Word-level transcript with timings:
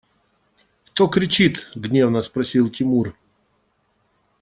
–Кто 0.85 1.07
кричит?– 1.07 1.69
гневно 1.75 2.23
спросил 2.23 2.71
Тимур. 2.71 3.15